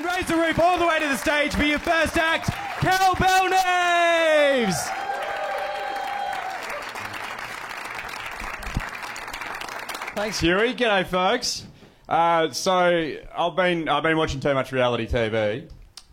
And 0.00 0.08
raise 0.08 0.24
the 0.24 0.36
roof 0.36 0.58
all 0.58 0.78
the 0.78 0.86
way 0.86 0.98
to 0.98 1.08
the 1.08 1.16
stage 1.18 1.54
for 1.54 1.62
your 1.62 1.78
first 1.78 2.16
act, 2.16 2.48
Kel 2.80 3.14
Balnaves! 3.16 4.74
Thanks, 10.14 10.40
Huey. 10.40 10.72
G'day, 10.72 11.06
folks. 11.06 11.66
Uh, 12.08 12.50
so 12.50 13.12
I've 13.36 13.56
been 13.56 13.90
I've 13.90 14.02
been 14.02 14.16
watching 14.16 14.40
too 14.40 14.54
much 14.54 14.72
reality 14.72 15.06
TV, 15.06 15.68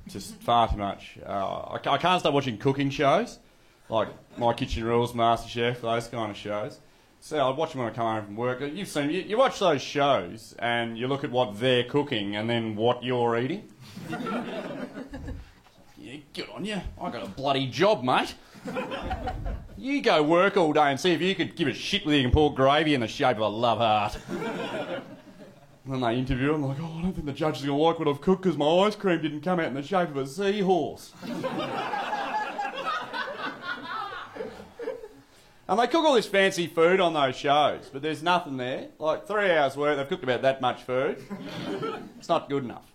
just 0.10 0.36
far 0.36 0.68
too 0.68 0.76
much. 0.76 1.18
Uh, 1.26 1.30
I, 1.30 1.80
I 1.86 1.98
can't 1.98 2.20
stop 2.20 2.34
watching 2.34 2.58
cooking 2.58 2.90
shows, 2.90 3.40
like 3.88 4.10
My 4.38 4.52
Kitchen 4.52 4.84
Rules, 4.84 5.14
MasterChef, 5.14 5.80
those 5.80 6.10
kind 6.10 6.30
of 6.30 6.36
shows. 6.36 6.82
So 7.20 7.38
I 7.38 7.50
watch 7.50 7.74
them 7.74 7.82
when 7.82 7.92
I 7.92 7.96
come 7.96 8.06
home 8.06 8.26
from 8.26 8.36
work. 8.36 8.62
You've 8.62 8.88
seen 8.88 9.10
you, 9.10 9.22
you 9.22 9.38
watch 9.38 9.60
those 9.60 9.82
shows 9.82 10.56
and 10.60 10.98
you 10.98 11.08
look 11.08 11.24
at 11.24 11.32
what 11.32 11.60
they're 11.60 11.84
cooking 11.84 12.36
and 12.36 12.50
then 12.50 12.76
what 12.76 13.04
you're 13.04 13.38
eating. 13.38 13.68
yeah, 15.98 16.18
good 16.34 16.50
on 16.56 16.64
you. 16.64 16.82
I 17.02 17.12
got 17.12 17.24
a 17.24 17.30
bloody 17.30 17.68
job, 17.68 18.04
mate. 18.04 18.36
You 19.78 20.02
go 20.02 20.24
work 20.24 20.58
all 20.58 20.74
day 20.74 20.90
and 20.90 21.00
see 21.00 21.12
if 21.12 21.22
you 21.22 21.36
could 21.36 21.56
give 21.56 21.68
a 21.68 21.74
shit 21.74 22.06
whether 22.06 22.18
you 22.18 22.24
can 22.24 22.32
pour 22.32 22.54
gravy 22.54 22.94
in 22.94 23.02
the 23.02 23.08
shape 23.08 23.38
of 23.38 23.44
a 23.44 23.48
love 23.48 23.78
heart. 23.78 24.18
And 25.88 25.94
then 25.94 26.02
they 26.02 26.18
interview 26.18 26.54
him, 26.54 26.64
like, 26.64 26.78
oh, 26.82 26.96
I 26.98 27.02
don't 27.02 27.14
think 27.14 27.26
the 27.26 27.32
judge 27.32 27.60
is 27.60 27.66
going 27.66 27.78
to 27.78 27.84
like 27.84 27.98
what 27.98 28.10
I've 28.10 28.20
cooked 28.20 28.44
because 28.44 28.58
my 28.58 28.68
ice 28.86 28.96
cream 28.96 29.22
didn't 29.22 29.40
come 29.40 29.60
out 29.60 29.68
in 29.68 29.74
the 29.74 29.82
shape 29.82 30.10
of 30.10 30.18
a 30.18 30.28
seahorse. 30.28 31.14
And 35.68 35.80
they 35.80 35.88
cook 35.88 36.06
all 36.06 36.14
this 36.14 36.28
fancy 36.28 36.68
food 36.68 37.00
on 37.00 37.14
those 37.14 37.36
shows, 37.36 37.90
but 37.92 38.02
there's 38.02 38.24
nothing 38.24 38.58
there. 38.58 38.88
Like, 39.00 39.28
three 39.28 39.52
hours' 39.52 39.76
worth, 39.76 39.98
they've 39.98 40.08
cooked 40.08 40.24
about 40.24 40.42
that 40.44 40.62
much 40.62 40.84
food. 40.84 41.22
it's 42.18 42.30
not 42.30 42.50
good 42.50 42.64
enough. 42.64 42.86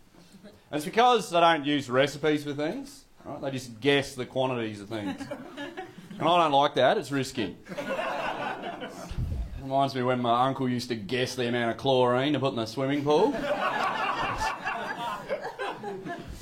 And 0.44 0.78
it's 0.78 0.84
because 0.86 1.30
they 1.30 1.40
don't 1.40 1.66
use 1.66 1.90
recipes 1.90 2.44
for 2.44 2.54
things, 2.54 3.04
right? 3.24 3.40
They 3.42 3.50
just 3.50 3.78
guess 3.80 4.14
the 4.14 4.24
quantities 4.24 4.80
of 4.80 4.88
things. 4.88 5.20
And 6.18 6.28
I 6.28 6.42
don't 6.42 6.52
like 6.52 6.74
that, 6.74 6.96
it's 6.98 7.12
risky. 7.12 7.56
Reminds 9.60 9.94
me 9.94 10.02
when 10.02 10.20
my 10.20 10.46
uncle 10.46 10.68
used 10.68 10.88
to 10.88 10.96
guess 10.96 11.34
the 11.34 11.46
amount 11.48 11.70
of 11.70 11.76
chlorine 11.76 12.32
to 12.32 12.40
put 12.40 12.50
in 12.50 12.56
the 12.56 12.66
swimming 12.66 13.04
pool. 13.04 13.34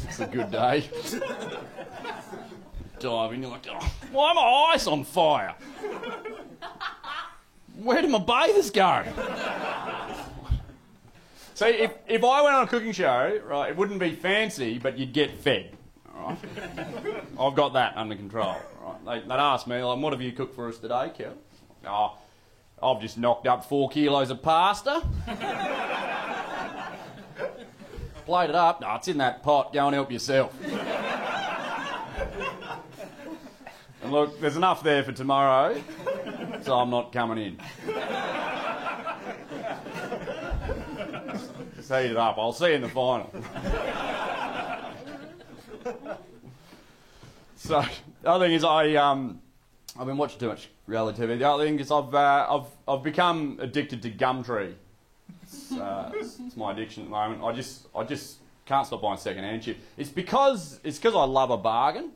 it's 0.05 0.21
a 0.21 0.27
good 0.27 0.51
day. 0.51 0.89
Dive 3.01 3.33
in, 3.33 3.43
you're 3.43 3.51
like, 3.51 3.67
oh, 3.71 3.93
why 4.13 4.31
are 4.31 4.35
my 4.35 4.73
eyes 4.73 4.87
on 4.87 5.05
fire? 5.05 5.55
Where 7.83 8.03
did 8.03 8.11
my 8.11 8.19
bathers 8.19 8.71
go? 8.71 9.05
See, 11.55 11.67
if, 11.67 11.93
if 12.07 12.23
I 12.25 12.43
went 12.43 12.55
on 12.55 12.65
a 12.65 12.67
cooking 12.67 12.93
show, 12.93 13.41
right, 13.47 13.71
it 13.71 13.77
wouldn't 13.77 14.01
be 14.01 14.15
fancy, 14.15 14.79
but 14.79 14.99
you'd 14.99 15.13
get 15.13 15.37
fed. 15.37 15.77
Right? 16.15 16.39
I've 17.39 17.55
got 17.55 17.73
that 17.75 17.97
under 17.97 18.15
control. 18.15 18.57
Right? 18.83 19.05
They, 19.05 19.21
they'd 19.29 19.35
ask 19.35 19.67
me, 19.67 19.83
like, 19.83 19.99
what 19.99 20.13
have 20.13 20.23
you 20.23 20.33
cooked 20.33 20.55
for 20.55 20.69
us 20.69 20.79
today, 20.79 21.11
Kel? 21.17 21.35
Oh, 21.87 22.19
I've 22.83 23.01
just 23.01 23.19
knocked 23.19 23.47
up 23.47 23.65
four 23.65 23.89
kilos 23.91 24.31
of 24.31 24.43
pasta. 24.43 25.03
Plate 28.25 28.51
it 28.51 28.57
up. 28.57 28.81
No, 28.81 28.95
it's 28.95 29.09
in 29.09 29.19
that 29.19 29.43
pot. 29.43 29.73
Go 29.73 29.87
and 29.87 29.95
help 29.95 30.11
yourself. 30.11 30.55
and 34.00 34.00
look, 34.11 34.41
there's 34.41 34.57
enough 34.57 34.83
there 34.83 35.03
for 35.03 35.13
tomorrow, 35.13 35.81
so 36.63 36.75
I'm 36.75 36.91
not 36.91 37.13
coming 37.13 37.39
in. 37.39 37.59
Just 41.77 41.91
heat 41.91 42.11
it 42.11 42.17
up. 42.17 42.37
I'll 42.39 42.53
see 42.53 42.69
you 42.69 42.75
in 42.75 42.83
the 42.83 42.89
final. 42.89 43.31
so 47.57 47.85
the 48.23 48.29
other 48.29 48.47
thing 48.47 48.55
is 48.55 48.65
I 48.65 48.95
um 48.95 49.41
I've 49.99 50.07
been 50.07 50.17
watching 50.17 50.39
too 50.39 50.49
much 50.49 50.69
reality 50.87 51.23
TV. 51.23 51.39
The 51.39 51.49
other 51.49 51.65
thing 51.65 51.79
is 51.79 51.91
I've 51.91 52.15
uh, 52.15 52.47
I've 52.49 52.67
I've 52.87 53.03
become 53.03 53.59
addicted 53.61 54.03
to 54.03 54.11
Gumtree. 54.11 54.75
It's, 55.43 55.73
uh, 55.73 56.13
it's, 56.15 56.57
my 56.57 56.73
addiction 56.73 57.05
at 57.05 57.07
the 57.07 57.11
moment. 57.11 57.43
I 57.43 57.53
just 57.53 57.87
I 57.95 58.05
just 58.05 58.39
can't 58.67 58.87
stop 58.87 59.03
buying 59.03 59.19
second 59.19 59.45
hand 59.45 59.65
shit. 59.65 59.79
It's 59.97 60.11
because 60.11 60.81
it's 60.85 60.99
because 60.99 61.15
I 61.15 61.25
love 61.25 61.51
a 61.51 61.57
bargain. 61.57 62.13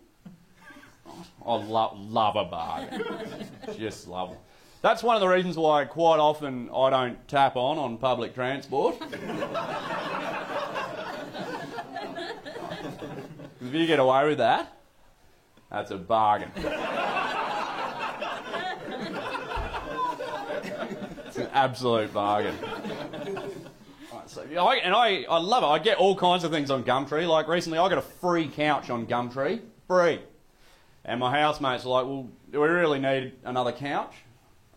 I 1.47 1.55
love 1.56 1.99
love 1.99 2.37
a 2.37 2.44
bargain. 2.44 3.05
just 3.78 4.09
love 4.09 4.32
it. 4.32 4.38
That's 4.82 5.03
one 5.03 5.15
of 5.16 5.21
the 5.21 5.28
reasons 5.28 5.56
why 5.56 5.84
quite 5.84 6.19
often 6.19 6.71
I 6.75 6.91
don't 6.91 7.28
tap 7.28 7.56
on 7.56 7.78
on 7.78 7.99
public 7.99 8.34
transport. 8.34 8.97
if 13.60 13.72
you 13.72 13.87
get 13.87 13.99
away 13.99 14.28
with 14.28 14.38
that, 14.38 14.72
that's 15.71 15.91
a 15.91 15.97
bargain. 15.99 16.50
It's 21.26 21.43
an 21.43 21.50
absolute 21.53 22.15
bargain. 22.15 22.56
So, 24.26 24.43
I, 24.43 24.76
and 24.76 24.94
I, 24.94 25.25
I 25.28 25.38
love 25.38 25.65
it. 25.65 25.66
I 25.66 25.81
get 25.81 25.99
all 25.99 26.15
kinds 26.15 26.44
of 26.44 26.53
things 26.53 26.71
on 26.71 26.84
Gumtree. 26.84 27.26
Like 27.26 27.49
recently, 27.49 27.78
I 27.78 27.88
got 27.88 27.99
a 27.99 28.03
free 28.03 28.47
couch 28.47 28.88
on 28.88 29.05
Gumtree. 29.06 29.61
Free. 29.88 30.21
And 31.04 31.20
my 31.20 31.31
housemates 31.38 31.84
were 31.84 31.91
like, 31.91 32.06
well, 32.06 32.28
do 32.50 32.60
we 32.60 32.69
really 32.69 32.98
need 32.98 33.32
another 33.44 33.72
couch? 33.72 34.15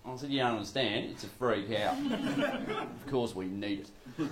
I 0.06 0.16
said, 0.16 0.30
you 0.30 0.40
don't 0.40 0.54
understand. 0.54 1.12
It's 1.12 1.26
a 1.26 1.28
free 1.28 1.66
couch. 1.66 1.98
of 2.12 3.08
course 3.08 3.36
we 3.36 3.48
need 3.48 3.86
it. 4.18 4.32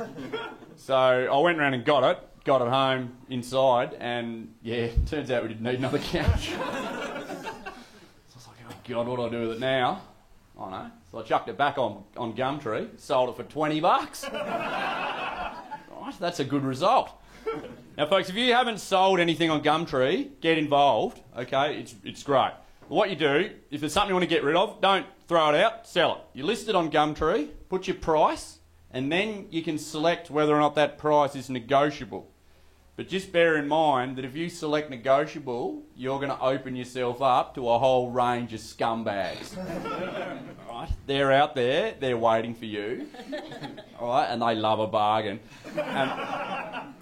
So 0.77 0.95
I 0.95 1.37
went 1.39 1.59
around 1.59 1.73
and 1.73 1.83
got 1.83 2.03
it, 2.03 2.17
got 2.45 2.61
it 2.61 2.69
home 2.69 3.17
inside, 3.29 3.93
and 3.99 4.53
yeah, 4.61 4.87
turns 5.05 5.31
out 5.31 5.43
we 5.43 5.49
didn't 5.49 5.63
need 5.63 5.75
another 5.75 5.99
couch. 5.99 6.49
so 6.49 6.55
I 6.61 7.23
was 8.35 8.47
like, 8.47 8.57
oh 8.69 8.75
God, 8.87 9.07
what 9.07 9.17
do 9.17 9.23
I 9.23 9.29
do 9.29 9.47
with 9.47 9.57
it 9.57 9.59
now? 9.59 10.01
I 10.59 10.69
know. 10.69 10.91
So 11.11 11.19
I 11.19 11.23
chucked 11.23 11.49
it 11.49 11.57
back 11.57 11.77
on, 11.77 12.03
on 12.15 12.33
Gumtree, 12.33 12.97
sold 12.97 13.29
it 13.29 13.35
for 13.35 13.43
20 13.43 13.81
bucks. 13.81 14.25
Right, 16.05 16.19
that's 16.19 16.39
a 16.39 16.45
good 16.45 16.63
result. 16.63 17.11
Now, 17.97 18.07
folks, 18.07 18.27
if 18.27 18.35
you 18.35 18.51
haven't 18.51 18.81
sold 18.81 19.21
anything 19.21 19.49
on 19.49 19.63
Gumtree, 19.63 20.41
get 20.41 20.57
involved, 20.57 21.21
okay? 21.37 21.77
It's, 21.77 21.95
it's 22.03 22.23
great. 22.23 22.51
What 22.89 23.09
you 23.09 23.15
do, 23.15 23.51
if 23.71 23.79
there's 23.79 23.93
something 23.93 24.09
you 24.09 24.15
want 24.15 24.23
to 24.23 24.27
get 24.27 24.43
rid 24.43 24.57
of, 24.57 24.81
don't 24.81 25.05
throw 25.29 25.47
it 25.53 25.55
out, 25.63 25.87
sell 25.87 26.15
it. 26.15 26.37
You 26.37 26.43
list 26.43 26.67
it 26.67 26.75
on 26.75 26.91
Gumtree, 26.91 27.51
put 27.69 27.87
your 27.87 27.95
price, 27.95 28.59
and 28.91 29.09
then 29.09 29.47
you 29.49 29.63
can 29.63 29.77
select 29.77 30.29
whether 30.29 30.53
or 30.53 30.59
not 30.59 30.75
that 30.75 30.97
price 30.97 31.37
is 31.37 31.49
negotiable. 31.49 32.29
But 32.97 33.09
just 33.09 33.33
bear 33.33 33.57
in 33.57 33.67
mind 33.67 34.15
that 34.15 34.23
if 34.23 34.37
you 34.37 34.47
select 34.49 34.89
negotiable, 34.89 35.83
you're 35.97 36.17
going 36.17 36.29
to 36.29 36.39
open 36.39 36.77
yourself 36.77 37.21
up 37.21 37.53
to 37.55 37.69
a 37.69 37.77
whole 37.77 38.09
range 38.09 38.53
of 38.53 38.61
scumbags. 38.61 39.57
right? 40.69 40.89
They're 41.05 41.33
out 41.33 41.55
there, 41.55 41.95
they're 41.99 42.17
waiting 42.17 42.55
for 42.55 42.63
you, 42.63 43.07
all 43.99 44.09
right, 44.09 44.27
and 44.27 44.41
they 44.41 44.55
love 44.55 44.79
a 44.79 44.87
bargain. 44.87 45.41
And, 45.75 46.09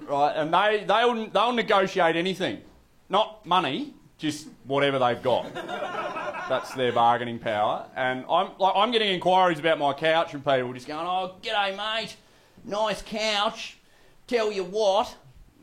right, 0.07 0.33
and 0.35 0.51
they, 0.51 0.83
they'll, 0.87 1.27
they'll 1.27 1.53
negotiate 1.53 2.15
anything. 2.15 2.61
Not 3.09 3.45
money, 3.45 3.93
just 4.17 4.47
whatever 4.63 4.97
they've 4.97 5.21
got. 5.21 5.53
That's 5.53 6.73
their 6.73 6.91
bargaining 6.91 7.37
power. 7.37 7.85
And 7.95 8.25
I'm, 8.29 8.49
like, 8.57 8.73
I'm 8.75 8.91
getting 8.91 9.09
inquiries 9.09 9.59
about 9.59 9.77
my 9.77 9.93
couch 9.93 10.31
from 10.31 10.41
people 10.41 10.73
just 10.73 10.87
going, 10.87 11.05
oh, 11.05 11.35
g'day, 11.43 11.77
mate, 11.77 12.15
nice 12.63 13.03
couch. 13.03 13.77
Tell 14.25 14.51
you 14.51 14.63
what, 14.63 15.15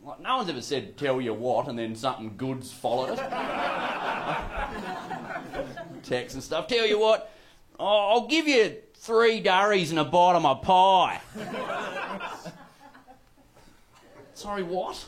like, 0.05 0.21
no 0.21 0.37
one's 0.39 0.49
ever 0.49 0.63
said 0.63 0.97
tell 0.97 1.21
you 1.21 1.35
what 1.35 1.69
and 1.69 1.79
then 1.79 1.95
something 1.95 2.37
good's 2.37 2.73
followed 2.73 3.19
it. 3.19 3.19
Text 6.03 6.35
and 6.35 6.43
stuff. 6.43 6.67
Tell 6.67 6.87
you 6.87 6.99
what, 6.99 7.31
oh, 7.79 8.09
I'll 8.11 8.27
give 8.27 8.49
you 8.49 8.77
three 8.95 9.41
durries 9.41 9.91
and 9.91 10.01
a 10.01 10.05
bite 10.05 10.37
of 10.37 10.43
my 10.43 10.55
pie. 10.55 11.21
Sorry, 14.35 14.63
what? 14.63 15.05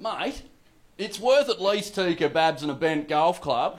Mate, 0.00 0.42
it's 0.98 1.20
worth 1.20 1.48
at 1.48 1.62
least 1.62 1.94
two 1.94 2.16
kebabs 2.16 2.62
and 2.62 2.70
a 2.70 2.74
bent 2.74 3.08
golf 3.08 3.40
club. 3.40 3.78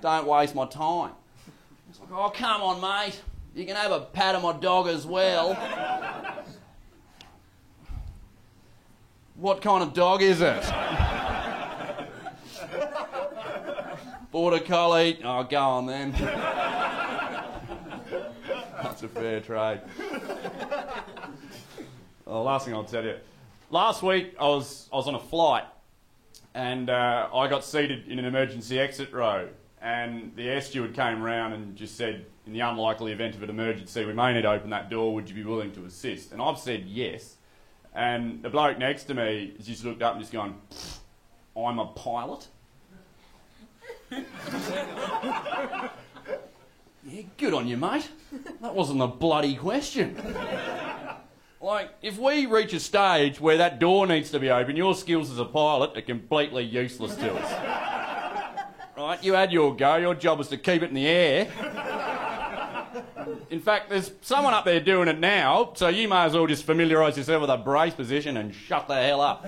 Don't 0.00 0.26
waste 0.26 0.54
my 0.54 0.66
time. 0.66 1.12
It's 1.90 2.00
like, 2.00 2.08
oh, 2.12 2.30
come 2.30 2.62
on, 2.62 2.80
mate. 2.80 3.20
You 3.54 3.66
can 3.66 3.76
have 3.76 3.92
a 3.92 4.00
pat 4.00 4.34
of 4.34 4.42
my 4.42 4.52
dog 4.52 4.88
as 4.88 5.06
well. 5.06 5.54
What 9.36 9.60
kind 9.60 9.82
of 9.82 9.92
dog 9.92 10.22
is 10.22 10.40
it? 10.40 10.64
Border 14.32 14.60
collie. 14.60 15.20
Oh, 15.22 15.44
go 15.44 15.60
on 15.60 15.84
then. 15.86 16.12
That's 18.82 19.02
a 19.02 19.08
fair 19.08 19.40
trade. 19.40 19.82
The 22.24 22.32
last 22.32 22.64
thing 22.64 22.74
I'll 22.74 22.84
tell 22.84 23.04
you. 23.04 23.16
Last 23.70 24.02
week 24.02 24.34
I 24.40 24.44
was 24.44 24.88
I 24.90 24.96
was 24.96 25.06
on 25.06 25.14
a 25.14 25.20
flight, 25.20 25.64
and 26.54 26.88
uh, 26.88 27.28
I 27.34 27.46
got 27.48 27.62
seated 27.62 28.08
in 28.08 28.18
an 28.18 28.24
emergency 28.24 28.80
exit 28.80 29.12
row, 29.12 29.48
and 29.82 30.34
the 30.34 30.48
air 30.48 30.62
steward 30.62 30.94
came 30.94 31.22
round 31.22 31.52
and 31.52 31.76
just 31.76 31.96
said, 31.96 32.24
in 32.46 32.54
the 32.54 32.60
unlikely 32.60 33.12
event 33.12 33.34
of 33.34 33.42
an 33.42 33.50
emergency, 33.50 34.04
we 34.06 34.14
may 34.14 34.32
need 34.32 34.42
to 34.42 34.50
open 34.50 34.70
that 34.70 34.88
door. 34.88 35.12
Would 35.14 35.28
you 35.28 35.34
be 35.34 35.44
willing 35.44 35.72
to 35.72 35.84
assist? 35.84 36.32
And 36.32 36.40
I've 36.40 36.58
said 36.58 36.86
yes. 36.86 37.36
And 37.96 38.42
the 38.42 38.50
bloke 38.50 38.78
next 38.78 39.04
to 39.04 39.14
me 39.14 39.54
has 39.56 39.66
just 39.66 39.82
looked 39.82 40.02
up 40.02 40.12
and 40.12 40.20
just 40.20 40.30
gone, 40.30 40.60
I'm 41.56 41.78
a 41.78 41.86
pilot. 41.86 42.46
yeah, 44.10 44.20
good 47.38 47.54
on 47.54 47.66
you, 47.66 47.78
mate. 47.78 48.10
That 48.60 48.74
wasn't 48.74 49.00
a 49.00 49.06
bloody 49.06 49.56
question. 49.56 50.22
Like, 51.58 51.88
if 52.02 52.18
we 52.18 52.44
reach 52.44 52.74
a 52.74 52.80
stage 52.80 53.40
where 53.40 53.56
that 53.56 53.78
door 53.78 54.06
needs 54.06 54.30
to 54.32 54.38
be 54.38 54.50
open, 54.50 54.76
your 54.76 54.94
skills 54.94 55.30
as 55.30 55.38
a 55.38 55.46
pilot 55.46 55.96
are 55.96 56.02
completely 56.02 56.64
useless 56.64 57.16
to 57.16 57.32
us. 57.34 57.50
Right? 58.94 59.24
You 59.24 59.32
had 59.32 59.52
your 59.52 59.74
go, 59.74 59.96
your 59.96 60.14
job 60.14 60.36
was 60.36 60.48
to 60.48 60.58
keep 60.58 60.82
it 60.82 60.90
in 60.90 60.94
the 60.94 61.06
air. 61.06 61.48
In 63.50 63.60
fact, 63.60 63.90
there's 63.90 64.10
someone 64.22 64.54
up 64.54 64.64
there 64.64 64.80
doing 64.80 65.08
it 65.08 65.18
now, 65.18 65.72
so 65.74 65.88
you 65.88 66.08
may 66.08 66.24
as 66.24 66.34
well 66.34 66.46
just 66.46 66.64
familiarise 66.64 67.16
yourself 67.16 67.40
with 67.40 67.50
a 67.50 67.56
brace 67.56 67.94
position 67.94 68.36
and 68.36 68.54
shut 68.54 68.88
the 68.88 68.94
hell 68.94 69.20
up. 69.20 69.46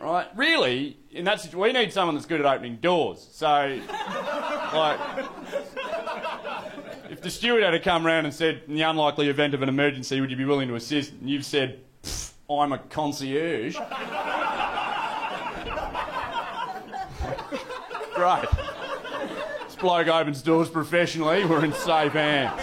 Right? 0.00 0.26
Really, 0.34 0.96
in 1.10 1.24
that 1.26 1.40
situation, 1.40 1.60
we 1.60 1.72
need 1.72 1.92
someone 1.92 2.14
that's 2.14 2.26
good 2.26 2.40
at 2.40 2.46
opening 2.46 2.76
doors. 2.76 3.28
So, 3.32 3.80
like, 4.72 4.98
if 7.10 7.20
the 7.20 7.30
steward 7.30 7.62
had 7.62 7.72
to 7.72 7.80
come 7.80 8.06
round 8.06 8.26
and 8.26 8.34
said, 8.34 8.62
in 8.66 8.74
the 8.74 8.82
unlikely 8.82 9.28
event 9.28 9.52
of 9.52 9.60
an 9.62 9.68
emergency, 9.68 10.20
would 10.20 10.30
you 10.30 10.36
be 10.36 10.46
willing 10.46 10.68
to 10.68 10.74
assist? 10.74 11.12
And 11.12 11.28
you've 11.28 11.44
said, 11.44 11.80
I'm 12.48 12.72
a 12.72 12.78
concierge. 12.78 13.76
Great. 18.14 18.44
Bloke 19.80 20.08
opens 20.08 20.42
doors 20.42 20.68
professionally. 20.68 21.44
We're 21.44 21.64
in 21.64 21.72
safe 21.72 22.12
hands. 22.12 22.60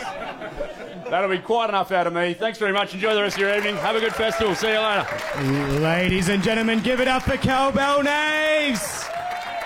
That'll 1.09 1.29
be 1.29 1.39
quite 1.39 1.69
enough 1.69 1.91
out 1.91 2.05
of 2.05 2.13
me. 2.13 2.33
Thanks 2.33 2.59
very 2.59 2.73
much. 2.73 2.93
Enjoy 2.93 3.15
the 3.15 3.21
rest 3.21 3.35
of 3.37 3.41
your 3.41 3.55
evening. 3.55 3.75
Have 3.77 3.95
a 3.95 3.99
good 3.99 4.13
festival. 4.13 4.53
See 4.55 4.71
you 4.71 4.79
later. 4.79 5.79
Ladies 5.79 6.29
and 6.29 6.43
gentlemen, 6.43 6.81
give 6.81 6.99
it 6.99 7.07
up 7.07 7.23
for 7.23 7.37
Kel 7.37 7.71
Balnaves. 7.71 9.06